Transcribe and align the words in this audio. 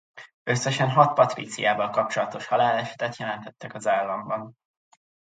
Összesen 0.43 0.89
hat 0.89 1.13
Patriciával 1.13 1.89
kapcsolatos 1.89 2.47
halálesetet 2.47 3.15
jelentették 3.15 3.73
az 3.73 3.87
államban. 3.87 4.57